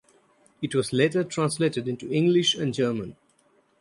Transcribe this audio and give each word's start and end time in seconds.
It 0.63 0.73
was 0.73 0.93
later 0.93 1.23
translated 1.23 1.87
into 1.87 2.11
English 2.11 2.55
and 2.55 2.73
German. 2.73 3.17